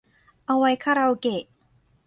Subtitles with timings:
[0.45, 1.43] เอาไว้คาราโอเกะ